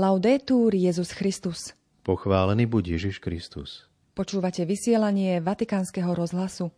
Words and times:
Laudetur 0.00 0.72
Jezus 0.72 1.12
Christus. 1.12 1.76
Pochválený 2.00 2.64
buď 2.64 2.96
Ježiš 2.96 3.20
Kristus. 3.20 3.84
Počúvate 4.16 4.64
vysielanie 4.64 5.44
Vatikánskeho 5.44 6.16
rozhlasu. 6.16 6.72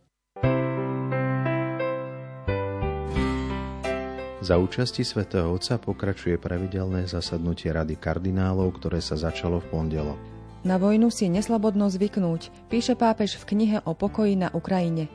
Za 4.43 4.59
účasti 4.59 5.07
svätého 5.07 5.55
Otca 5.55 5.79
pokračuje 5.79 6.35
pravidelné 6.35 7.07
zasadnutie 7.07 7.71
Rady 7.71 7.95
kardinálov, 7.95 8.75
ktoré 8.83 8.99
sa 8.99 9.15
začalo 9.15 9.63
v 9.63 9.71
pondelok. 9.71 10.19
Na 10.67 10.75
vojnu 10.75 11.07
si 11.07 11.31
neslobodno 11.31 11.87
zvyknúť, 11.87 12.67
píše 12.67 12.99
pápež 12.99 13.39
v 13.39 13.55
knihe 13.55 13.77
o 13.87 13.95
pokoji 13.95 14.35
na 14.35 14.51
Ukrajine. 14.51 15.07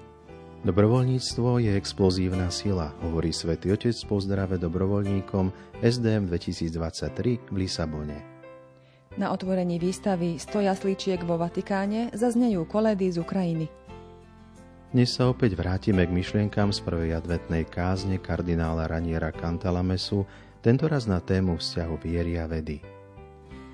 Dobrovoľníctvo 0.59 1.63
je 1.63 1.71
explozívna 1.79 2.51
sila, 2.51 2.91
hovorí 3.07 3.31
svätý 3.31 3.71
Otec 3.71 3.95
po 4.11 4.19
zdrave 4.19 4.59
dobrovoľníkom 4.59 5.55
SDM 5.87 6.27
2023 6.27 7.47
v 7.47 7.57
Lisabone. 7.63 8.19
Na 9.15 9.31
otvorení 9.31 9.79
výstavy 9.79 10.35
100 10.43 10.67
jaslíčiek 10.67 11.23
vo 11.23 11.39
Vatikáne 11.39 12.11
zaznejú 12.11 12.67
koledy 12.67 13.07
z 13.07 13.23
Ukrajiny. 13.23 13.67
Dnes 14.91 15.15
sa 15.15 15.31
opäť 15.31 15.55
vrátime 15.55 16.03
k 16.03 16.11
myšlienkám 16.11 16.75
z 16.75 16.83
prvej 16.83 17.15
adventnej 17.15 17.63
kázne 17.63 18.19
kardinála 18.19 18.91
Raniera 18.91 19.31
Cantalamesu, 19.31 20.27
tentoraz 20.59 21.07
na 21.07 21.23
tému 21.23 21.63
vzťahu 21.63 21.95
viery 22.03 22.35
a 22.35 22.51
vedy. 22.51 22.98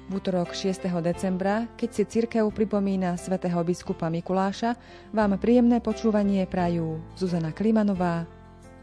V 0.05 0.21
útorok 0.21 0.53
6. 0.53 0.85
decembra, 1.01 1.65
keď 1.81 1.91
si 1.97 2.03
cirkev 2.05 2.45
pripomína 2.53 3.17
svätého 3.17 3.57
biskupa 3.65 4.13
Mikuláša, 4.13 4.77
vám 5.17 5.41
príjemné 5.41 5.81
počúvanie 5.81 6.45
prajú 6.45 7.01
Zuzana 7.17 7.57
Klimanová 7.57 8.29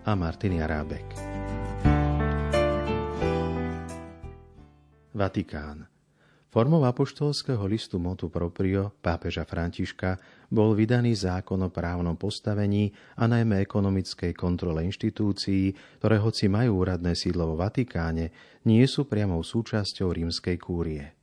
a 0.01 0.11
Martin 0.17 0.57
Jarábek. 0.57 1.05
Vatikán. 5.13 5.90
Formou 6.51 6.83
apoštolského 6.83 7.63
listu 7.63 7.95
Motu 7.95 8.27
Proprio 8.27 8.91
pápeža 8.99 9.47
Františka 9.47 10.19
bol 10.51 10.75
vydaný 10.75 11.15
zákon 11.15 11.63
o 11.63 11.71
právnom 11.71 12.19
postavení 12.19 12.91
a 13.15 13.23
najmä 13.23 13.63
ekonomickej 13.63 14.35
kontrole 14.35 14.83
inštitúcií, 14.83 15.71
ktoré 16.03 16.19
hoci 16.19 16.51
majú 16.51 16.83
úradné 16.83 17.15
sídlo 17.15 17.47
vo 17.47 17.55
Vatikáne, 17.55 18.35
nie 18.67 18.83
sú 18.83 19.07
priamou 19.07 19.39
súčasťou 19.47 20.11
rímskej 20.11 20.59
kúrie. 20.59 21.15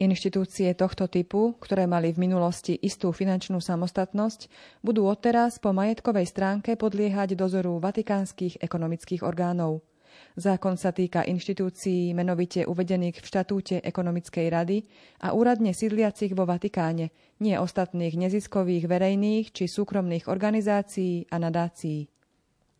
Inštitúcie 0.00 0.72
tohto 0.72 1.12
typu, 1.12 1.60
ktoré 1.60 1.84
mali 1.84 2.16
v 2.16 2.24
minulosti 2.24 2.72
istú 2.72 3.12
finančnú 3.12 3.60
samostatnosť, 3.60 4.48
budú 4.80 5.04
odteraz 5.12 5.60
po 5.60 5.76
majetkovej 5.76 6.24
stránke 6.24 6.80
podliehať 6.80 7.36
dozoru 7.36 7.76
vatikánskych 7.84 8.64
ekonomických 8.64 9.28
orgánov. 9.28 9.84
Zákon 10.34 10.74
sa 10.74 10.90
týka 10.90 11.22
inštitúcií 11.22 12.10
menovite 12.12 12.66
uvedených 12.66 13.22
v 13.22 13.26
štatúte 13.26 13.76
Ekonomickej 13.80 14.46
rady 14.50 14.78
a 15.22 15.30
úradne 15.32 15.70
sídliacich 15.70 16.34
vo 16.34 16.42
Vatikáne, 16.44 17.14
nie 17.38 17.54
ostatných 17.54 18.18
neziskových 18.18 18.90
verejných 18.90 19.54
či 19.54 19.64
súkromných 19.70 20.26
organizácií 20.26 21.30
a 21.30 21.36
nadácií. 21.38 22.10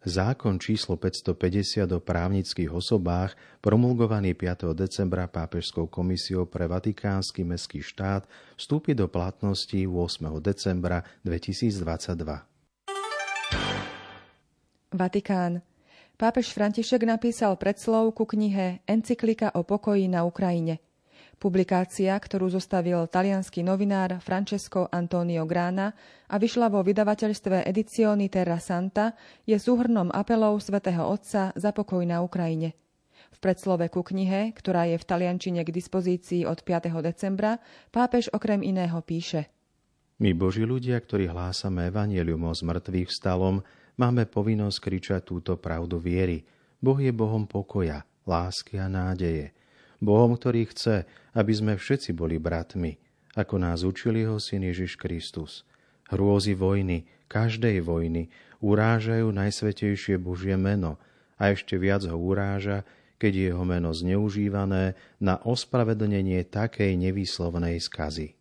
Zákon 0.04 0.60
číslo 0.60 1.00
550 1.00 1.88
o 1.88 1.96
právnických 1.96 2.68
osobách, 2.68 3.32
promulgovaný 3.64 4.36
5. 4.36 4.76
decembra 4.76 5.24
Pápežskou 5.24 5.88
komisiou 5.88 6.44
pre 6.44 6.68
Vatikánsky 6.68 7.40
mestský 7.40 7.80
štát, 7.80 8.28
vstúpi 8.60 8.92
do 8.92 9.08
platnosti 9.08 9.80
8. 9.88 10.44
decembra 10.44 11.00
2022. 11.24 12.20
Vatikán. 14.92 15.64
Pápež 16.14 16.54
František 16.54 17.02
napísal 17.06 17.58
predslov 17.58 18.14
ku 18.14 18.24
knihe 18.24 18.82
Encyklika 18.86 19.50
o 19.54 19.66
pokoji 19.66 20.06
na 20.06 20.22
Ukrajine– 20.22 20.78
Publikácia, 21.34 22.14
ktorú 22.14 22.46
zostavil 22.48 23.04
talianský 23.10 23.66
novinár 23.66 24.22
Francesco 24.22 24.86
Antonio 24.88 25.44
Grana 25.44 25.92
a 26.30 26.38
vyšla 26.38 26.70
vo 26.70 26.80
vydavateľstve 26.86 27.66
Edizioni 27.66 28.30
Terra 28.30 28.56
Santa, 28.62 29.12
je 29.44 29.58
súhrnom 29.58 30.08
apelov 30.14 30.62
svätého 30.62 31.04
Otca 31.04 31.50
za 31.52 31.70
pokoj 31.74 32.00
na 32.06 32.22
Ukrajine. 32.22 32.78
V 33.34 33.38
predslove 33.42 33.90
ku 33.90 34.06
knihe, 34.06 34.54
ktorá 34.54 34.86
je 34.86 34.96
v 34.96 35.04
taliančine 35.04 35.60
k 35.66 35.74
dispozícii 35.74 36.46
od 36.46 36.62
5. 36.62 36.94
decembra, 37.02 37.58
pápež 37.90 38.30
okrem 38.30 38.62
iného 38.62 38.96
píše 39.02 39.50
My 40.22 40.30
Boží 40.30 40.62
ľudia, 40.62 40.94
ktorí 41.02 41.26
hlásame 41.26 41.90
evanielium 41.90 42.46
o 42.46 42.54
zmrtvých 42.54 43.10
vstalom, 43.10 43.66
máme 44.00 44.26
povinnosť 44.26 44.78
kričať 44.78 45.20
túto 45.26 45.58
pravdu 45.58 45.98
viery. 46.00 46.42
Boh 46.78 46.98
je 47.00 47.10
Bohom 47.10 47.48
pokoja, 47.48 48.06
lásky 48.24 48.78
a 48.78 48.90
nádeje– 48.90 49.50
Bohom, 50.04 50.36
ktorý 50.36 50.68
chce, 50.68 51.08
aby 51.32 51.52
sme 51.56 51.72
všetci 51.80 52.12
boli 52.12 52.36
bratmi, 52.36 53.00
ako 53.34 53.56
nás 53.56 53.86
učil 53.88 54.20
jeho 54.20 54.36
syn 54.36 54.68
Ježiš 54.68 55.00
Kristus. 55.00 55.64
Hrôzy 56.12 56.52
vojny, 56.52 57.08
každej 57.32 57.80
vojny, 57.80 58.28
urážajú 58.60 59.32
najsvetejšie 59.32 60.20
Božie 60.20 60.54
meno 60.60 61.00
a 61.40 61.50
ešte 61.50 61.80
viac 61.80 62.04
ho 62.04 62.14
uráža, 62.20 62.84
keď 63.16 63.32
je 63.32 63.44
jeho 63.48 63.64
meno 63.64 63.90
zneužívané 63.96 64.92
na 65.16 65.40
ospravedlnenie 65.40 66.44
takej 66.44 67.00
nevýslovnej 67.00 67.80
skazy. 67.80 68.36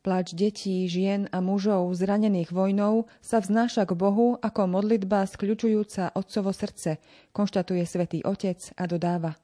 Plač 0.00 0.32
detí, 0.32 0.88
žien 0.88 1.28
a 1.28 1.44
mužov 1.44 1.92
zranených 1.92 2.50
vojnou 2.50 3.04
sa 3.20 3.38
vznáša 3.38 3.84
k 3.84 3.92
Bohu 3.92 4.40
ako 4.40 4.64
modlitba 4.64 5.28
skľučujúca 5.28 6.16
otcovo 6.16 6.50
srdce, 6.56 6.96
konštatuje 7.36 7.84
svätý 7.84 8.24
Otec 8.24 8.72
a 8.80 8.88
dodáva– 8.88 9.36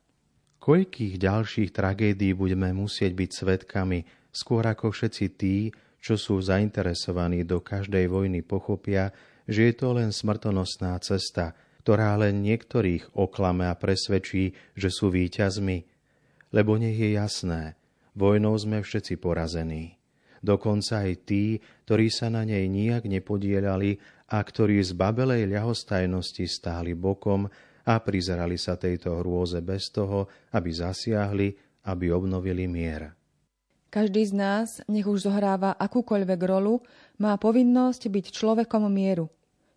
Koľkých 0.66 1.22
ďalších 1.22 1.70
tragédií 1.70 2.34
budeme 2.34 2.74
musieť 2.74 3.14
byť 3.14 3.30
svetkami, 3.30 4.02
skôr 4.34 4.66
ako 4.66 4.90
všetci 4.90 5.26
tí, 5.38 5.70
čo 6.02 6.18
sú 6.18 6.42
zainteresovaní 6.42 7.46
do 7.46 7.62
každej 7.62 8.10
vojny 8.10 8.42
pochopia, 8.42 9.14
že 9.46 9.70
je 9.70 9.74
to 9.78 9.94
len 9.94 10.10
smrtonosná 10.10 10.98
cesta, 10.98 11.54
ktorá 11.86 12.18
len 12.18 12.42
niektorých 12.42 13.14
oklame 13.14 13.70
a 13.70 13.78
presvedčí, 13.78 14.58
že 14.74 14.90
sú 14.90 15.14
víťazmi. 15.14 15.86
Lebo 16.50 16.74
nech 16.74 16.98
je 16.98 17.14
jasné, 17.14 17.78
vojnou 18.18 18.58
sme 18.58 18.82
všetci 18.82 19.22
porazení. 19.22 19.95
Dokonca 20.46 21.02
aj 21.02 21.26
tí, 21.26 21.58
ktorí 21.82 22.06
sa 22.06 22.30
na 22.30 22.46
nej 22.46 22.70
nijak 22.70 23.10
nepodielali 23.10 23.98
a 24.30 24.38
ktorí 24.38 24.78
z 24.78 24.94
babelej 24.94 25.50
ľahostajnosti 25.50 26.46
stáli 26.46 26.94
bokom 26.94 27.50
a 27.82 27.94
prizerali 27.98 28.54
sa 28.54 28.78
tejto 28.78 29.26
hrôze 29.26 29.58
bez 29.58 29.90
toho, 29.90 30.30
aby 30.54 30.70
zasiahli, 30.70 31.48
aby 31.90 32.14
obnovili 32.14 32.70
mier. 32.70 33.10
Každý 33.90 34.22
z 34.22 34.34
nás, 34.38 34.68
nech 34.86 35.06
už 35.06 35.26
zohráva 35.26 35.74
akúkoľvek 35.74 36.40
rolu, 36.46 36.82
má 37.18 37.34
povinnosť 37.38 38.06
byť 38.06 38.26
človekom 38.30 38.86
mieru. 38.86 39.26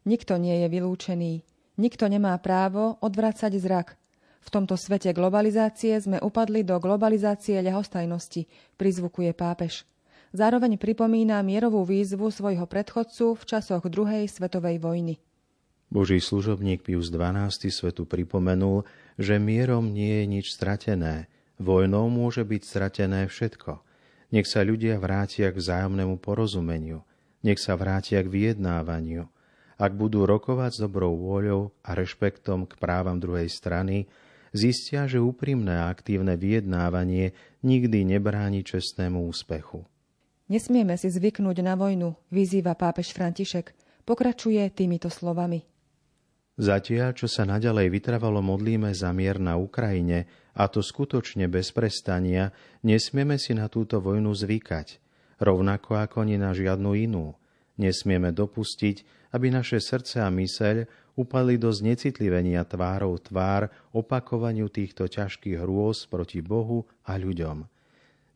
Nikto 0.05 0.37
nie 0.37 0.53
je 0.65 0.67
vylúčený. 0.69 1.33
Nikto 1.81 2.05
nemá 2.11 2.35
právo 2.41 2.99
odvracať 3.01 3.53
zrak. 3.57 3.97
V 4.43 4.49
tomto 4.49 4.75
svete 4.75 5.13
globalizácie 5.13 5.97
sme 5.97 6.17
upadli 6.19 6.65
do 6.65 6.75
globalizácie 6.81 7.61
ľahostajnosti, 7.61 8.49
prizvukuje 8.75 9.31
pápež. 9.33 9.85
Zároveň 10.29 10.77
pripomína 10.77 11.41
mierovú 11.41 11.81
výzvu 11.81 12.29
svojho 12.29 12.69
predchodcu 12.69 13.33
v 13.33 13.43
časoch 13.49 13.81
druhej 13.89 14.29
svetovej 14.29 14.77
vojny. 14.77 15.17
Boží 15.89 16.21
služobník 16.21 16.85
Pius 16.85 17.09
XII 17.09 17.49
svetu 17.73 18.05
pripomenul, 18.05 18.85
že 19.17 19.41
mierom 19.41 19.89
nie 19.89 20.21
je 20.21 20.25
nič 20.29 20.45
stratené, 20.53 21.25
vojnou 21.57 22.13
môže 22.13 22.45
byť 22.45 22.61
stratené 22.61 23.25
všetko. 23.25 23.81
Nech 24.29 24.45
sa 24.45 24.61
ľudia 24.61 25.01
vrátia 25.01 25.49
k 25.49 25.57
vzájomnému 25.57 26.21
porozumeniu, 26.21 27.01
nech 27.41 27.57
sa 27.57 27.73
vrátia 27.73 28.21
k 28.21 28.29
vyjednávaniu. 28.29 29.25
Ak 29.81 29.97
budú 29.97 30.29
rokovať 30.29 30.77
s 30.77 30.79
dobrou 30.85 31.17
vôľou 31.17 31.73
a 31.81 31.97
rešpektom 31.97 32.69
k 32.69 32.77
právam 32.77 33.17
druhej 33.17 33.49
strany, 33.49 34.05
zistia, 34.53 35.09
že 35.09 35.17
úprimné 35.17 35.73
a 35.73 35.89
aktívne 35.89 36.37
vyjednávanie 36.37 37.33
nikdy 37.65 38.05
nebráni 38.05 38.61
čestnému 38.61 39.25
úspechu. 39.25 39.89
Nesmieme 40.49 40.97
si 40.97 41.13
zvyknúť 41.13 41.61
na 41.61 41.77
vojnu, 41.77 42.17
vyzýva 42.33 42.73
pápež 42.73 43.13
František. 43.13 43.69
Pokračuje 44.01 44.65
týmito 44.73 45.05
slovami. 45.05 45.61
Zatiaľ, 46.57 47.13
čo 47.13 47.29
sa 47.29 47.45
naďalej 47.45 47.93
vytrvalo 47.93 48.41
modlíme 48.41 48.89
za 48.91 49.13
mier 49.13 49.37
na 49.37 49.61
Ukrajine, 49.61 50.25
a 50.57 50.65
to 50.65 50.81
skutočne 50.81 51.45
bez 51.47 51.69
prestania, 51.69 52.49
nesmieme 52.81 53.37
si 53.37 53.53
na 53.53 53.69
túto 53.69 54.01
vojnu 54.01 54.33
zvykať, 54.33 54.99
rovnako 55.37 56.01
ako 56.01 56.25
ani 56.25 56.41
na 56.41 56.51
žiadnu 56.51 56.97
inú. 56.97 57.37
Nesmieme 57.79 58.33
dopustiť, 58.33 59.29
aby 59.31 59.53
naše 59.53 59.79
srdce 59.79 60.19
a 60.19 60.33
myseľ 60.33 60.83
upadli 61.15 61.55
do 61.55 61.69
znecitlivenia 61.71 62.65
tvárov 62.65 63.21
tvár 63.21 63.69
opakovaniu 63.95 64.67
týchto 64.67 65.05
ťažkých 65.05 65.61
hrôz 65.61 66.09
proti 66.09 66.41
Bohu 66.43 66.83
a 67.05 67.15
ľuďom. 67.15 67.78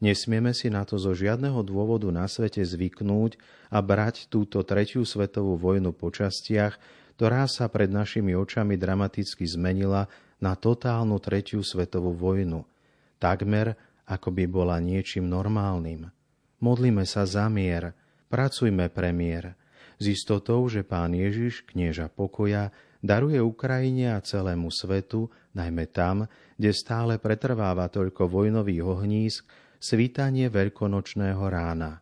Nesmieme 0.04 0.52
si 0.52 0.68
na 0.68 0.84
to 0.84 1.00
zo 1.00 1.16
žiadneho 1.16 1.64
dôvodu 1.64 2.12
na 2.12 2.28
svete 2.28 2.60
zvyknúť 2.60 3.40
a 3.72 3.80
brať 3.80 4.28
túto 4.28 4.60
tretiu 4.68 5.08
svetovú 5.08 5.56
vojnu 5.56 5.96
po 5.96 6.12
častiach, 6.12 6.76
ktorá 7.16 7.48
sa 7.48 7.72
pred 7.72 7.88
našimi 7.88 8.36
očami 8.36 8.76
dramaticky 8.76 9.48
zmenila 9.48 10.12
na 10.44 10.60
totálnu 10.60 11.24
tretiu 11.24 11.64
svetovú 11.64 12.12
vojnu, 12.12 12.68
takmer 13.16 13.80
ako 14.04 14.28
by 14.36 14.44
bola 14.44 14.76
niečím 14.84 15.24
normálnym. 15.32 16.12
Modlíme 16.60 17.08
sa 17.08 17.24
za 17.24 17.48
mier, 17.48 17.96
pracujme 18.28 18.92
pre 18.92 19.16
mier, 19.16 19.56
s 20.04 20.12
istotou, 20.12 20.68
že 20.68 20.84
Pán 20.84 21.16
Ježiš, 21.16 21.64
knieža 21.64 22.12
pokoja, 22.12 22.76
daruje 23.00 23.40
Ukrajine 23.40 24.12
a 24.12 24.20
celému 24.20 24.68
svetu, 24.68 25.32
najmä 25.56 25.88
tam, 25.96 26.28
kde 26.60 26.76
stále 26.76 27.16
pretrváva 27.24 27.88
toľko 27.88 28.28
vojnových 28.28 28.84
ohnízk, 28.84 29.44
svítanie 29.84 30.48
veľkonočného 30.48 31.44
rána. 31.44 32.00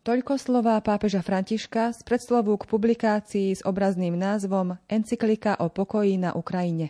Toľko 0.00 0.40
slová 0.40 0.80
pápeža 0.80 1.20
Františka 1.20 1.92
z 1.92 2.00
predslovu 2.00 2.56
k 2.56 2.64
publikácii 2.64 3.52
s 3.52 3.60
obrazným 3.68 4.16
názvom 4.16 4.80
Encyklika 4.88 5.60
o 5.60 5.68
pokoji 5.68 6.16
na 6.16 6.32
Ukrajine. 6.32 6.88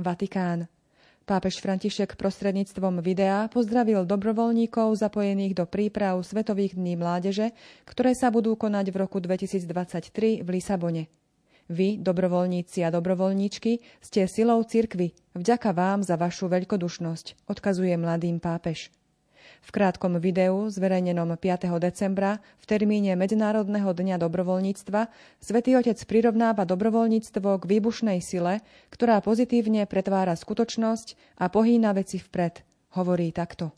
Vatikán. 0.00 0.64
Pápež 1.22 1.62
František 1.62 2.18
prostredníctvom 2.18 2.98
videa 2.98 3.46
pozdravil 3.46 4.02
dobrovoľníkov 4.02 4.98
zapojených 4.98 5.54
do 5.54 5.64
príprav 5.68 6.18
Svetových 6.24 6.74
dní 6.74 6.98
mládeže, 6.98 7.54
ktoré 7.86 8.16
sa 8.16 8.32
budú 8.34 8.58
konať 8.58 8.90
v 8.90 8.96
roku 8.96 9.22
2023 9.22 10.42
v 10.42 10.48
Lisabone. 10.50 11.21
Vy, 11.72 11.96
dobrovoľníci 12.04 12.84
a 12.84 12.92
dobrovoľníčky, 12.92 13.80
ste 14.04 14.28
silou 14.28 14.60
cirkvy. 14.60 15.16
Vďaka 15.32 15.72
vám 15.72 16.04
za 16.04 16.20
vašu 16.20 16.52
veľkodušnosť, 16.52 17.48
odkazuje 17.48 17.96
mladým 17.96 18.44
pápež. 18.44 18.92
V 19.64 19.70
krátkom 19.72 20.20
videu, 20.20 20.68
zverejnenom 20.68 21.32
5. 21.32 21.72
decembra, 21.80 22.44
v 22.60 22.64
termíne 22.68 23.16
Medzinárodného 23.16 23.88
dňa 23.88 24.20
dobrovoľníctva, 24.20 25.08
svätý 25.40 25.72
Otec 25.80 25.96
prirovnáva 26.04 26.68
dobrovoľníctvo 26.68 27.48
k 27.56 27.64
výbušnej 27.64 28.20
sile, 28.20 28.60
ktorá 28.92 29.24
pozitívne 29.24 29.88
pretvára 29.88 30.36
skutočnosť 30.36 31.40
a 31.40 31.48
pohýna 31.48 31.96
veci 31.96 32.20
vpred. 32.20 32.68
Hovorí 33.00 33.32
takto. 33.32 33.72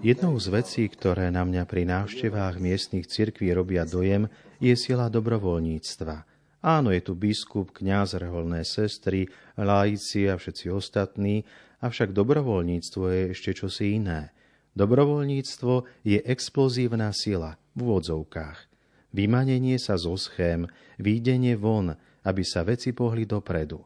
Jednou 0.00 0.34
z 0.40 0.46
vecí, 0.48 0.82
ktoré 0.88 1.28
na 1.28 1.44
mňa 1.44 1.62
pri 1.68 1.84
návštevách 1.84 2.56
miestnych 2.56 3.04
cirkví 3.04 3.52
robia 3.52 3.84
dojem, 3.84 4.32
je 4.60 4.76
sila 4.76 5.08
dobrovoľníctva. 5.08 6.28
Áno, 6.60 6.92
je 6.92 7.00
tu 7.00 7.16
biskup, 7.16 7.72
kňaz, 7.72 8.20
reholné 8.20 8.68
sestry, 8.68 9.26
laici 9.56 10.28
a 10.28 10.36
všetci 10.36 10.68
ostatní, 10.68 11.42
Avšak 11.80 12.12
dobrovoľníctvo 12.12 13.04
je 13.08 13.22
ešte 13.32 13.56
čosi 13.56 13.96
iné. 13.96 14.36
Dobrovoľníctvo 14.76 16.04
je 16.04 16.20
explozívna 16.20 17.08
sila 17.16 17.56
v 17.72 17.88
úvodzovkách. 17.88 18.68
Vymanenie 19.16 19.80
sa 19.80 19.96
zo 19.96 20.14
schém, 20.20 20.68
výdenie 21.00 21.56
von, 21.56 21.96
aby 22.22 22.42
sa 22.44 22.62
veci 22.62 22.92
pohli 22.92 23.24
dopredu. 23.24 23.80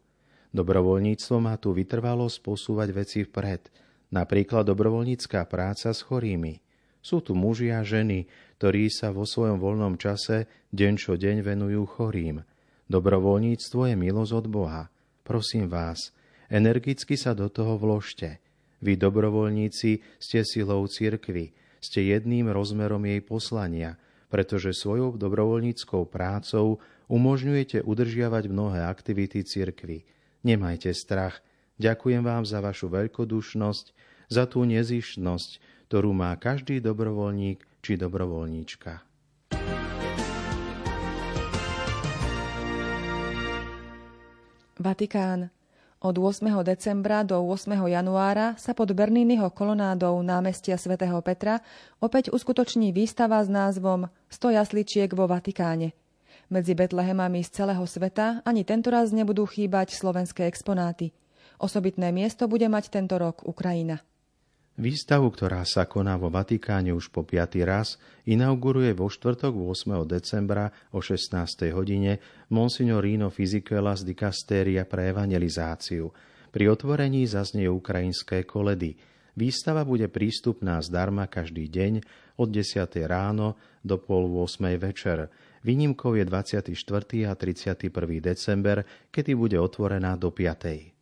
Dobrovoľníctvo 0.51 1.37
má 1.39 1.55
tu 1.57 1.71
vytrvalo 1.71 2.27
posúvať 2.27 2.89
veci 2.91 3.19
vpred, 3.23 3.71
napríklad 4.11 4.67
dobrovoľnícká 4.67 5.47
práca 5.47 5.95
s 5.95 6.03
chorými. 6.03 6.61
Sú 7.05 7.21
tu 7.21 7.37
muži 7.37 7.69
a 7.69 7.85
ženy, 7.85 8.25
ktorí 8.57 8.89
sa 8.89 9.13
vo 9.13 9.29
svojom 9.29 9.61
voľnom 9.61 10.01
čase 10.01 10.49
deň 10.73 10.93
čo 10.97 11.21
deň 11.21 11.45
venujú 11.45 11.85
chorým. 11.85 12.41
Dobrovoľníctvo 12.89 13.93
je 13.93 13.95
milosť 14.01 14.33
od 14.33 14.47
Boha. 14.49 14.83
Prosím 15.21 15.69
vás, 15.69 16.17
Energicky 16.49 17.17
sa 17.17 17.33
do 17.33 17.49
toho 17.49 17.81
vložte. 17.81 18.41
Vy, 18.85 19.01
dobrovoľníci, 19.01 20.05
ste 20.21 20.41
silou 20.45 20.85
cirkvy, 20.85 21.57
ste 21.81 22.05
jedným 22.05 22.53
rozmerom 22.53 23.01
jej 23.09 23.21
poslania, 23.25 23.97
pretože 24.29 24.77
svojou 24.77 25.17
dobrovoľníckou 25.17 26.05
prácou 26.09 26.81
umožňujete 27.09 27.85
udržiavať 27.85 28.45
mnohé 28.53 28.85
aktivity 28.85 29.41
cirkvy. 29.45 30.05
Nemajte 30.45 30.93
strach. 30.93 31.41
Ďakujem 31.81 32.23
vám 32.23 32.45
za 32.45 32.61
vašu 32.61 32.93
veľkodušnosť, 32.93 33.87
za 34.29 34.45
tú 34.45 34.63
nezišnosť, 34.69 35.51
ktorú 35.95 36.11
má 36.11 36.35
každý 36.35 36.83
dobrovoľník 36.83 37.63
či 37.79 37.95
dobrovoľníčka. 37.95 38.99
Vatikán. 44.75 45.55
Od 46.03 46.17
8. 46.19 46.51
decembra 46.67 47.23
do 47.23 47.39
8. 47.39 47.79
januára 47.87 48.59
sa 48.59 48.75
pod 48.75 48.91
Bernínnyho 48.91 49.55
kolonádou 49.55 50.19
námestia 50.27 50.75
svätého 50.83 51.15
Petra 51.23 51.63
opäť 52.03 52.35
uskutoční 52.35 52.91
výstava 52.91 53.39
s 53.39 53.47
názvom 53.47 54.11
100 54.35 54.51
jasličiek 54.51 55.15
vo 55.15 55.31
Vatikáne. 55.31 55.95
Medzi 56.51 56.75
Betlehemami 56.75 57.47
z 57.47 57.63
celého 57.63 57.87
sveta 57.87 58.43
ani 58.43 58.67
tentoraz 58.67 59.15
nebudú 59.15 59.47
chýbať 59.47 59.95
slovenské 59.95 60.51
exponáty. 60.51 61.15
Osobitné 61.63 62.11
miesto 62.11 62.51
bude 62.51 62.67
mať 62.67 62.91
tento 62.91 63.15
rok 63.15 63.47
Ukrajina. 63.47 64.03
Výstavu, 64.75 65.31
ktorá 65.31 65.63
sa 65.63 65.87
koná 65.87 66.19
vo 66.19 66.35
Vatikáne 66.35 66.91
už 66.91 67.15
po 67.15 67.23
piatý 67.23 67.63
raz, 67.63 67.95
inauguruje 68.27 68.91
vo 68.91 69.07
štvrtok 69.07 69.55
8. 69.55 70.03
decembra 70.03 70.67
o 70.91 70.99
16. 70.99 71.71
hodine 71.71 72.19
Monsignor 72.51 73.07
Rino 73.07 73.31
Fizikela 73.31 73.95
z 73.95 74.03
Dikastéria 74.03 74.83
pre 74.83 75.15
evangelizáciu. 75.15 76.11
Pri 76.51 76.65
otvorení 76.67 77.23
zaznie 77.23 77.71
ukrajinské 77.71 78.43
koledy. 78.43 78.99
Výstava 79.39 79.87
bude 79.87 80.11
prístupná 80.11 80.83
zdarma 80.83 81.31
každý 81.31 81.71
deň 81.71 82.03
od 82.43 82.51
10. 82.51 82.83
ráno 83.07 83.55
do 83.87 83.95
pol 84.03 84.27
8. 84.27 84.75
večer. 84.75 85.31
Výnimkou 85.63 86.19
je 86.19 86.27
24. 86.27 86.75
a 87.31 87.33
31. 87.39 87.95
december, 88.19 88.83
kedy 89.15 89.39
bude 89.39 89.55
otvorená 89.55 90.19
do 90.19 90.35
5. 90.35 90.94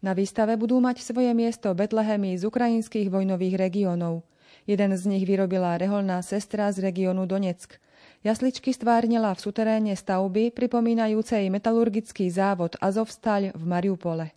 Na 0.00 0.16
výstave 0.16 0.56
budú 0.56 0.80
mať 0.80 1.04
svoje 1.04 1.36
miesto 1.36 1.76
Betlehemy 1.76 2.32
z 2.40 2.48
ukrajinských 2.48 3.12
vojnových 3.12 3.60
regiónov. 3.60 4.24
Jeden 4.64 4.96
z 4.96 5.02
nich 5.04 5.28
vyrobila 5.28 5.76
reholná 5.76 6.24
sestra 6.24 6.72
z 6.72 6.80
regiónu 6.80 7.28
Donetsk. 7.28 7.76
Jasličky 8.24 8.72
stvárnila 8.72 9.32
v 9.36 9.40
suteréne 9.44 9.92
stavby 9.96 10.52
pripomínajúcej 10.52 11.48
metalurgický 11.52 12.28
závod 12.32 12.76
Azovstal 12.80 13.52
v 13.52 13.62
Mariupole. 13.64 14.32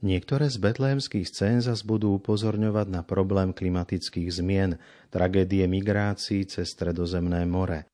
Niektoré 0.00 0.48
z 0.48 0.56
betlehemských 0.56 1.28
scén 1.28 1.60
zas 1.60 1.84
budú 1.84 2.16
upozorňovať 2.16 2.88
na 2.88 3.04
problém 3.04 3.52
klimatických 3.52 4.32
zmien, 4.32 4.80
tragédie 5.12 5.68
migrácií 5.68 6.48
cez 6.48 6.72
Stredozemné 6.72 7.44
more. 7.44 7.84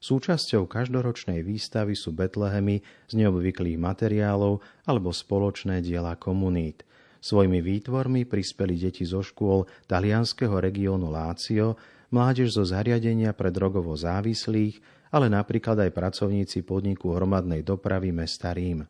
Súčasťou 0.00 0.68
každoročnej 0.68 1.40
výstavy 1.40 1.96
sú 1.96 2.12
Betlehemy 2.12 2.84
z 3.08 3.12
neobvyklých 3.16 3.80
materiálov 3.80 4.60
alebo 4.84 5.10
spoločné 5.10 5.80
diela 5.80 6.14
komunít. 6.14 6.84
Svojimi 7.20 7.58
výtvormi 7.58 8.22
prispeli 8.28 8.78
deti 8.78 9.02
zo 9.02 9.24
škôl 9.24 9.66
talianského 9.90 10.62
regiónu 10.62 11.10
Lácio, 11.10 11.74
mládež 12.14 12.54
zo 12.54 12.62
zariadenia 12.62 13.34
pre 13.34 13.50
drogovo 13.50 13.96
závislých, 13.98 14.78
ale 15.10 15.26
napríklad 15.26 15.80
aj 15.80 15.90
pracovníci 15.90 16.62
podniku 16.62 17.16
hromadnej 17.16 17.66
dopravy 17.66 18.14
mesta 18.14 18.54
Rím. 18.54 18.86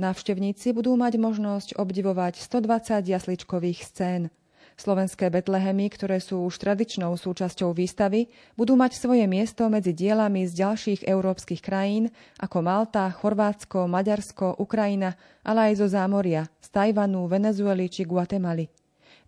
Návštevníci 0.00 0.74
budú 0.74 0.96
mať 0.98 1.20
možnosť 1.20 1.68
obdivovať 1.78 2.40
120 2.40 3.06
jasličkových 3.06 3.80
scén– 3.86 4.22
Slovenské 4.82 5.30
Betlehemy, 5.30 5.86
ktoré 5.94 6.18
sú 6.18 6.42
už 6.42 6.58
tradičnou 6.58 7.14
súčasťou 7.14 7.70
výstavy, 7.70 8.26
budú 8.58 8.74
mať 8.74 8.98
svoje 8.98 9.30
miesto 9.30 9.70
medzi 9.70 9.94
dielami 9.94 10.42
z 10.42 10.58
ďalších 10.58 11.06
európskych 11.06 11.62
krajín 11.62 12.10
ako 12.42 12.66
Malta, 12.66 13.06
Chorvátsko, 13.14 13.86
Maďarsko, 13.86 14.58
Ukrajina, 14.58 15.14
ale 15.46 15.70
aj 15.70 15.86
zo 15.86 15.86
zámoria, 15.86 16.50
z 16.58 16.68
Tajvanu, 16.74 17.30
Venezuely 17.30 17.86
či 17.86 18.02
Guatemaly. 18.02 18.66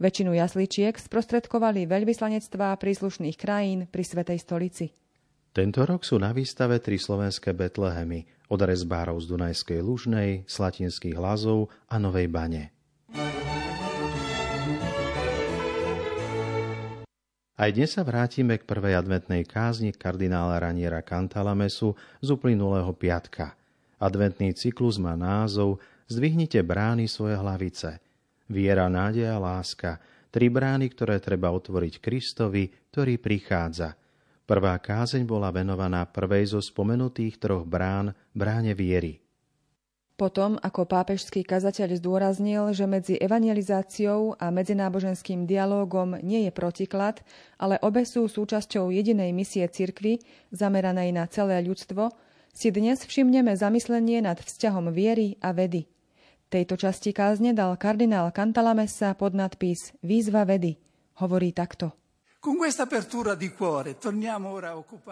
Väčšinu 0.02 0.34
jasličiek 0.34 0.98
sprostredkovali 0.98 1.86
veľvyslanectvá 1.86 2.74
príslušných 2.74 3.38
krajín 3.38 3.86
pri 3.86 4.02
Svetej 4.02 4.42
stolici. 4.42 4.90
Tento 5.54 5.86
rok 5.86 6.02
sú 6.02 6.18
na 6.18 6.34
výstave 6.34 6.82
tri 6.82 6.98
slovenské 6.98 7.54
Betlehemy 7.54 8.50
od 8.50 8.58
rezbárov 8.58 9.22
z 9.22 9.30
Dunajskej 9.30 9.80
Lužnej, 9.86 10.30
Slatinských 10.50 11.14
Lazov 11.14 11.70
a 11.86 12.02
Novej 12.02 12.26
Bane. 12.26 12.73
Aj 17.54 17.70
dnes 17.70 17.94
sa 17.94 18.02
vrátime 18.02 18.58
k 18.58 18.66
prvej 18.66 18.98
adventnej 18.98 19.46
kázni 19.46 19.94
kardinála 19.94 20.58
Raniera 20.58 21.06
Cantalamesu 21.06 21.94
z 22.18 22.34
uplynulého 22.34 22.90
piatka. 22.98 23.54
Adventný 24.02 24.50
cyklus 24.58 24.98
má 24.98 25.14
názov 25.14 25.78
Zdvihnite 26.10 26.58
brány 26.66 27.06
svoje 27.06 27.38
hlavice. 27.38 28.02
Viera, 28.50 28.90
nádej 28.90 29.30
a 29.30 29.38
láska. 29.38 30.02
Tri 30.34 30.50
brány, 30.50 30.90
ktoré 30.90 31.22
treba 31.22 31.54
otvoriť 31.54 32.02
Kristovi, 32.02 32.74
ktorý 32.90 33.22
prichádza. 33.22 33.94
Prvá 34.50 34.74
kázeň 34.74 35.22
bola 35.22 35.54
venovaná 35.54 36.10
prvej 36.10 36.58
zo 36.58 36.60
spomenutých 36.60 37.38
troch 37.38 37.62
brán, 37.62 38.10
bráne 38.34 38.74
viery. 38.74 39.23
Potom, 40.14 40.62
ako 40.62 40.86
pápežský 40.86 41.42
kazateľ 41.42 41.98
zdôraznil, 41.98 42.70
že 42.70 42.86
medzi 42.86 43.18
evangelizáciou 43.18 44.38
a 44.38 44.54
medzináboženským 44.54 45.42
dialógom 45.42 46.22
nie 46.22 46.46
je 46.46 46.54
protiklad, 46.54 47.18
ale 47.58 47.82
obe 47.82 48.06
sú 48.06 48.30
súčasťou 48.30 48.94
jedinej 48.94 49.34
misie 49.34 49.66
cirkvy, 49.66 50.22
zameranej 50.54 51.10
na 51.10 51.26
celé 51.26 51.58
ľudstvo, 51.66 52.14
si 52.54 52.70
dnes 52.70 53.02
všimneme 53.02 53.58
zamyslenie 53.58 54.22
nad 54.22 54.38
vzťahom 54.38 54.94
viery 54.94 55.34
a 55.42 55.50
vedy. 55.50 55.90
Tejto 56.46 56.78
časti 56.78 57.10
kázne 57.10 57.50
dal 57.50 57.74
kardinál 57.74 58.30
Cantalamessa 58.30 59.18
pod 59.18 59.34
nadpis 59.34 59.90
Výzva 59.98 60.46
vedy. 60.46 60.78
Hovorí 61.18 61.50
takto. 61.50 61.90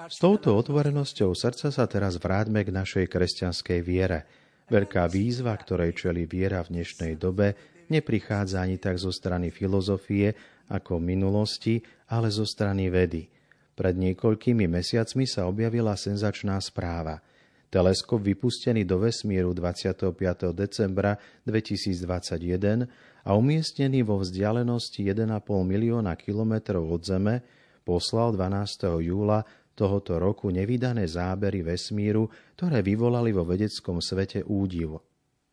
S 0.07 0.19
touto 0.23 0.49
otvorenosťou 0.55 1.31
srdca 1.35 1.69
sa 1.75 1.85
teraz 1.91 2.23
vráťme 2.23 2.63
k 2.63 2.71
našej 2.71 3.05
kresťanskej 3.11 3.81
viere. 3.83 4.42
Veľká 4.71 5.11
výzva, 5.11 5.55
ktorej 5.59 5.97
čeli 5.97 6.27
viera 6.27 6.63
v 6.63 6.79
dnešnej 6.79 7.19
dobe, 7.19 7.55
neprichádza 7.91 8.63
ani 8.63 8.79
tak 8.79 9.01
zo 9.01 9.11
strany 9.11 9.51
filozofie 9.51 10.35
ako 10.71 11.03
minulosti, 11.03 11.83
ale 12.13 12.31
zo 12.31 12.47
strany 12.47 12.89
vedy. 12.89 13.27
Pred 13.73 13.95
niekoľkými 13.97 14.69
mesiacmi 14.69 15.25
sa 15.25 15.49
objavila 15.49 15.97
senzačná 15.97 16.61
správa– 16.61 17.19
Teleskop 17.73 18.21
vypustený 18.21 18.85
do 18.85 19.01
vesmíru 19.01 19.57
25. 19.57 20.13
decembra 20.53 21.17
2021 21.49 22.85
a 23.25 23.33
umiestnený 23.33 24.05
vo 24.05 24.21
vzdialenosti 24.21 25.01
1,5 25.01 25.41
milióna 25.65 26.13
kilometrov 26.21 26.85
od 26.85 27.01
Zeme, 27.01 27.41
poslal 27.81 28.37
12. 28.37 29.09
júla 29.09 29.41
tohoto 29.73 30.21
roku 30.21 30.49
nevydané 30.53 31.09
zábery 31.09 31.65
vesmíru, 31.65 32.29
ktoré 32.57 32.81
vyvolali 32.81 33.33
vo 33.33 33.45
vedeckom 33.45 33.99
svete 33.99 34.45
údiv. 34.45 35.01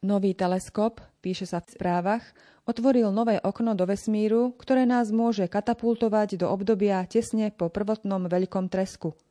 Nový 0.06 0.32
teleskop, 0.32 1.04
píše 1.20 1.44
sa 1.44 1.60
v 1.60 1.76
správach, 1.76 2.24
otvoril 2.64 3.12
nové 3.12 3.40
okno 3.44 3.76
do 3.76 3.84
vesmíru, 3.84 4.56
ktoré 4.56 4.88
nás 4.88 5.12
môže 5.12 5.48
katapultovať 5.48 6.40
do 6.40 6.48
obdobia 6.48 7.04
tesne 7.04 7.52
po 7.52 7.68
prvotnom 7.68 8.28
veľkom 8.32 8.72
tresku– 8.72 9.16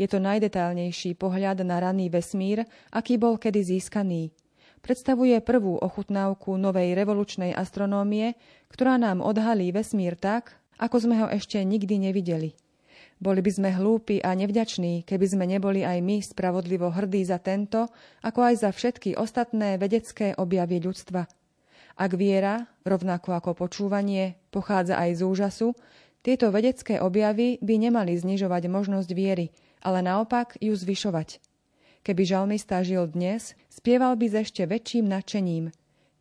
je 0.00 0.08
to 0.08 0.18
najdetálnejší 0.24 1.20
pohľad 1.20 1.60
na 1.68 1.76
raný 1.80 2.08
vesmír, 2.08 2.64
aký 2.88 3.20
bol 3.20 3.36
kedy 3.36 3.60
získaný. 3.76 4.32
Predstavuje 4.82 5.38
prvú 5.44 5.78
ochutnávku 5.78 6.58
novej 6.58 6.96
revolučnej 6.98 7.54
astronómie, 7.54 8.34
ktorá 8.72 8.98
nám 8.98 9.22
odhalí 9.22 9.70
vesmír 9.70 10.18
tak, 10.18 10.58
ako 10.80 10.96
sme 10.98 11.14
ho 11.22 11.26
ešte 11.30 11.60
nikdy 11.62 12.10
nevideli. 12.10 12.58
Boli 13.22 13.38
by 13.38 13.52
sme 13.54 13.70
hlúpi 13.70 14.18
a 14.18 14.34
nevďační, 14.34 15.06
keby 15.06 15.26
sme 15.30 15.46
neboli 15.46 15.86
aj 15.86 16.02
my 16.02 16.18
spravodlivo 16.26 16.90
hrdí 16.90 17.22
za 17.22 17.38
tento, 17.38 17.86
ako 18.26 18.50
aj 18.50 18.54
za 18.66 18.70
všetky 18.74 19.14
ostatné 19.14 19.78
vedecké 19.78 20.34
objavy 20.34 20.82
ľudstva. 20.82 21.30
Ak 22.02 22.18
viera, 22.18 22.66
rovnako 22.82 23.38
ako 23.38 23.50
počúvanie, 23.54 24.34
pochádza 24.50 24.98
aj 24.98 25.10
z 25.12 25.20
úžasu, 25.22 25.68
tieto 26.26 26.50
vedecké 26.50 26.98
objavy 26.98 27.62
by 27.62 27.74
nemali 27.78 28.18
znižovať 28.18 28.66
možnosť 28.66 29.10
viery, 29.14 29.54
ale 29.86 30.02
naopak 30.02 30.58
ju 30.58 30.74
zvyšovať. 30.74 31.38
Keby 32.02 32.22
žalmista 32.26 32.82
žil 32.82 33.06
dnes, 33.06 33.54
spieval 33.70 34.18
by 34.18 34.26
s 34.34 34.50
ešte 34.50 34.66
väčším 34.66 35.06
nadšením. 35.06 35.70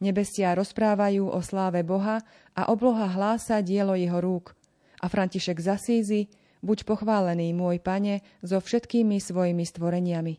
Nebesia 0.05 0.53
rozprávajú 0.53 1.33
o 1.33 1.39
sláve 1.41 1.81
Boha 1.81 2.21
a 2.53 2.69
obloha 2.69 3.09
hlása 3.09 3.65
dielo 3.65 3.97
jeho 3.97 4.21
rúk. 4.21 4.53
A 5.01 5.09
František 5.09 5.57
Zasízy, 5.57 6.29
buď 6.61 6.85
pochválený 6.85 7.53
môj 7.53 7.81
pane 7.81 8.25
so 8.45 8.57
všetkými 8.57 9.17
svojimi 9.21 9.65
stvoreniami. 9.65 10.33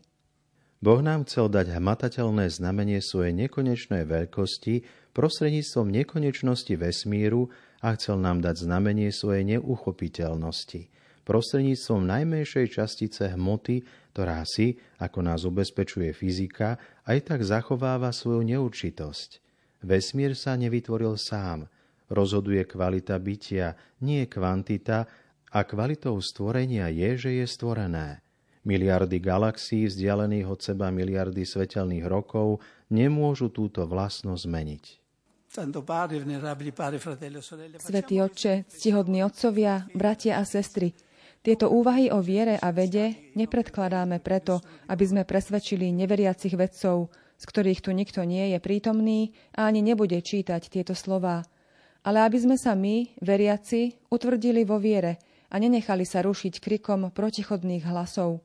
Boh 0.83 0.99
nám 0.99 1.23
chcel 1.23 1.47
dať 1.47 1.79
hmatateľné 1.79 2.51
znamenie 2.51 2.99
svojej 2.99 3.31
nekonečnej 3.47 4.03
veľkosti 4.03 4.83
prostredníctvom 5.15 5.87
nekonečnosti 5.87 6.75
vesmíru 6.75 7.47
a 7.79 7.95
chcel 7.95 8.19
nám 8.19 8.43
dať 8.43 8.67
znamenie 8.67 9.07
svojej 9.15 9.47
neuchopiteľnosti 9.55 10.91
prostredníctvom 11.23 12.03
najmenšej 12.03 12.65
častice 12.67 13.31
hmoty, 13.31 13.81
ktorá 14.11 14.43
si, 14.43 14.77
ako 14.99 15.19
nás 15.23 15.47
ubezpečuje 15.47 16.11
fyzika, 16.11 16.77
aj 17.07 17.33
tak 17.33 17.39
zachováva 17.47 18.11
svoju 18.11 18.43
neurčitosť. 18.43 19.39
Vesmír 19.83 20.35
sa 20.37 20.55
nevytvoril 20.59 21.15
sám. 21.15 21.67
Rozhoduje 22.11 22.67
kvalita 22.67 23.17
bytia, 23.17 23.73
nie 24.03 24.27
kvantita, 24.27 25.07
a 25.53 25.61
kvalitou 25.61 26.17
stvorenia 26.17 26.89
je, 26.89 27.13
že 27.13 27.31
je 27.37 27.45
stvorené. 27.45 28.25
Miliardy 28.65 29.21
galaxií 29.21 29.85
vzdialených 29.85 30.49
od 30.49 30.59
seba 30.65 30.89
miliardy 30.89 31.45
svetelných 31.45 32.09
rokov 32.09 32.57
nemôžu 32.89 33.53
túto 33.53 33.85
vlastnosť 33.85 34.41
zmeniť. 34.49 34.83
Svetý 37.77 38.15
Otče, 38.25 38.65
ctihodní 38.65 39.21
otcovia, 39.21 39.85
bratia 39.93 40.41
a 40.41 40.43
sestry, 40.49 40.97
tieto 41.45 41.69
úvahy 41.69 42.09
o 42.09 42.23
viere 42.23 42.57
a 42.57 42.73
vede 42.73 43.35
nepredkladáme 43.37 44.23
preto, 44.23 44.63
aby 44.89 45.05
sme 45.05 45.21
presvedčili 45.27 45.93
neveriacich 45.93 46.57
vedcov, 46.57 47.13
z 47.37 47.43
ktorých 47.45 47.83
tu 47.83 47.91
nikto 47.93 48.25
nie 48.25 48.55
je 48.55 48.59
prítomný 48.63 49.35
a 49.53 49.69
ani 49.69 49.85
nebude 49.85 50.17
čítať 50.17 50.71
tieto 50.71 50.95
slová, 50.97 51.45
ale 52.01 52.23
aby 52.25 52.39
sme 52.39 52.55
sa 52.57 52.73
my, 52.73 53.19
veriaci, 53.21 54.07
utvrdili 54.09 54.65
vo 54.65 54.79
viere 54.81 55.32
a 55.53 55.55
nenechali 55.61 56.01
sa 56.03 56.25
rušiť 56.25 56.57
krikom 56.57 57.13
protichodných 57.13 57.85
hlasov. 57.85 58.41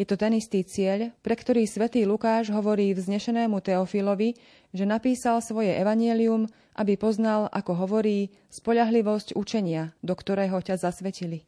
Je 0.00 0.08
to 0.08 0.16
ten 0.16 0.32
istý 0.32 0.64
cieľ, 0.64 1.12
pre 1.20 1.36
ktorý 1.36 1.68
svätý 1.68 2.08
Lukáš 2.08 2.48
hovorí 2.48 2.96
vznešenému 2.96 3.60
Teofilovi, 3.60 4.32
že 4.72 4.88
napísal 4.88 5.44
svoje 5.44 5.76
evanielium, 5.76 6.48
aby 6.80 6.96
poznal, 6.96 7.52
ako 7.52 7.84
hovorí, 7.84 8.32
spoľahlivosť 8.48 9.36
učenia, 9.36 9.92
do 10.00 10.16
ktorého 10.16 10.56
ťa 10.64 10.80
zasvetili. 10.80 11.44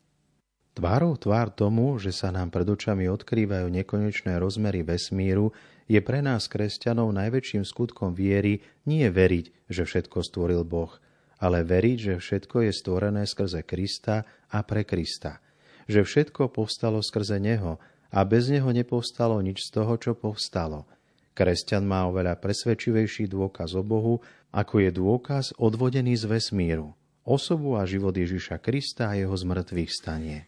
Tvárou 0.73 1.17
tvár 1.17 1.53
tomu, 1.53 1.97
že 1.97 2.13
sa 2.13 2.33
nám 2.33 2.53
pred 2.53 2.65
očami 2.65 3.09
odkrývajú 3.09 3.69
nekonečné 3.73 4.37
rozmery 4.37 4.85
vesmíru, 4.85 5.53
je 5.89 6.01
pre 6.01 6.25
nás 6.25 6.49
kresťanov 6.49 7.13
najväčším 7.13 7.65
skutkom 7.65 8.17
viery 8.17 8.65
nie 8.89 9.05
veriť, 9.09 9.69
že 9.69 9.85
všetko 9.85 10.25
stvoril 10.25 10.65
Boh, 10.65 10.97
ale 11.43 11.67
veriť, 11.67 11.99
že 11.99 12.15
všetko 12.23 12.71
je 12.71 12.73
stvorené 12.73 13.27
skrze 13.27 13.67
Krista 13.67 14.23
a 14.47 14.63
pre 14.63 14.87
Krista. 14.87 15.43
Že 15.91 16.07
všetko 16.07 16.55
povstalo 16.55 17.03
skrze 17.03 17.43
Neho 17.43 17.83
a 18.15 18.23
bez 18.23 18.47
Neho 18.47 18.71
nepovstalo 18.71 19.43
nič 19.43 19.67
z 19.67 19.83
toho, 19.83 19.99
čo 19.99 20.15
povstalo. 20.15 20.87
Kresťan 21.35 21.83
má 21.83 22.07
oveľa 22.07 22.39
presvedčivejší 22.39 23.27
dôkaz 23.27 23.75
o 23.75 23.83
Bohu, 23.83 24.23
ako 24.55 24.85
je 24.85 24.91
dôkaz 24.95 25.45
odvodený 25.59 26.15
z 26.15 26.31
vesmíru, 26.31 26.95
osobu 27.27 27.75
a 27.81 27.89
život 27.89 28.15
Ježiša 28.15 28.63
Krista 28.63 29.11
a 29.11 29.19
jeho 29.19 29.33
zmrtvých 29.33 29.91
stanie. 29.91 30.47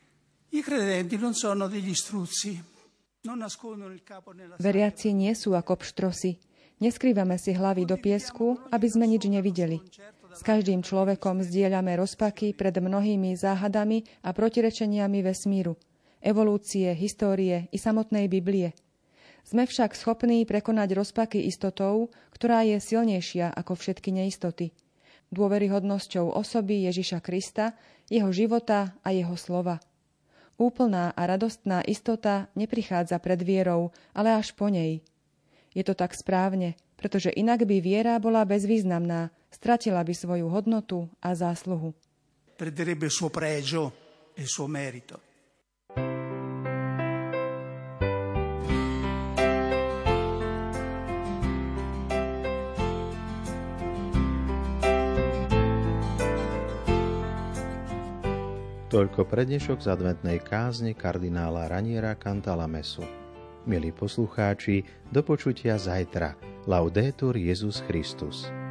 Veriaci 4.61 5.09
nie 5.17 5.33
sú 5.35 5.57
ako 5.57 5.73
pštrosy. 5.81 6.39
Neskrývame 6.85 7.41
si 7.41 7.57
hlavy 7.57 7.89
do 7.89 7.97
piesku, 7.97 8.61
aby 8.69 8.87
sme 8.87 9.09
nič 9.09 9.25
nevideli. 9.25 9.81
S 10.35 10.43
každým 10.43 10.83
človekom 10.83 11.47
zdieľame 11.47 11.95
rozpaky 11.95 12.59
pred 12.59 12.75
mnohými 12.75 13.39
záhadami 13.39 14.03
a 14.27 14.35
protirečeniami 14.35 15.23
vesmíru, 15.23 15.79
evolúcie, 16.19 16.91
histórie 16.91 17.71
i 17.71 17.79
samotnej 17.79 18.27
Biblie. 18.27 18.75
Sme 19.47 19.63
však 19.63 19.95
schopní 19.95 20.43
prekonať 20.43 20.99
rozpaky 20.99 21.39
istotou, 21.47 22.11
ktorá 22.35 22.67
je 22.67 22.83
silnejšia 22.83 23.55
ako 23.55 23.79
všetky 23.79 24.11
neistoty. 24.11 24.75
Dôveryhodnosťou 25.31 26.35
osoby 26.35 26.91
Ježiša 26.91 27.23
Krista, 27.23 27.79
jeho 28.11 28.35
života 28.35 28.99
a 29.07 29.15
jeho 29.15 29.39
slova. 29.39 29.79
Úplná 30.59 31.15
a 31.15 31.23
radostná 31.31 31.87
istota 31.87 32.51
neprichádza 32.59 33.23
pred 33.23 33.39
vierou, 33.39 33.95
ale 34.11 34.35
až 34.35 34.51
po 34.51 34.67
nej. 34.67 34.99
Je 35.79 35.83
to 35.87 35.95
tak 35.95 36.11
správne, 36.11 36.75
pretože 36.99 37.31
inak 37.31 37.67
by 37.67 37.79
viera 37.79 38.19
bola 38.19 38.43
bezvýznamná, 38.43 39.31
stratila 39.65 40.05
by 40.05 40.13
svoju 40.13 40.45
hodnotu 40.53 41.09
a 41.25 41.33
zásluhu. 41.33 41.97
Perderebbe 42.53 43.09
suo 43.09 43.33
pregio 43.33 43.97
e 44.37 44.45
suo 44.45 44.69
merito. 44.69 45.17
Toľko 58.93 59.27
prednešok 59.27 59.81
z 59.81 59.89
adventnej 59.91 60.45
kázne 60.45 60.93
kardinála 60.93 61.73
Raniera 61.73 62.15
Cantalamesu. 62.21 63.03
Milí 63.65 63.97
poslucháči, 63.97 64.85
do 65.09 65.25
počutia 65.25 65.81
zajtra. 65.81 66.37
Laudetur 66.69 67.35
Jezus 67.41 67.81
Christus. 67.89 68.64